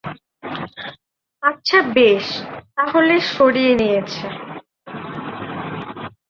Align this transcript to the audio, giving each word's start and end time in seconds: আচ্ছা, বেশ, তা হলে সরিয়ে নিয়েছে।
আচ্ছা, 1.43 1.79
বেশ, 1.93 2.25
তা 2.75 2.83
হলে 2.93 3.15
সরিয়ে 3.19 3.73
নিয়েছে। 3.75 4.25